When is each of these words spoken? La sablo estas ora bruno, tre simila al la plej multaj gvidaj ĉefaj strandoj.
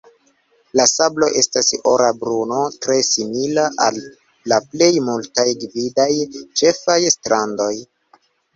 La 0.79 0.85
sablo 0.91 1.27
estas 1.41 1.69
ora 1.91 2.07
bruno, 2.23 2.61
tre 2.87 2.95
simila 3.11 3.67
al 3.89 4.01
la 4.53 4.59
plej 4.73 4.89
multaj 5.11 5.47
gvidaj 5.67 6.11
ĉefaj 6.41 6.99
strandoj. 7.21 7.73